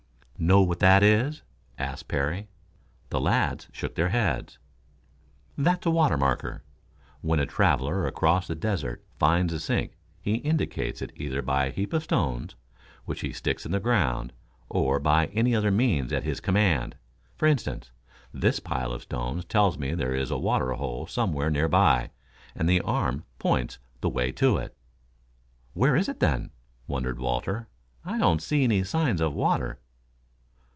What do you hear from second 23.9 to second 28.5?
the way to it." "Where is it, then?" wondered Walter. "I don't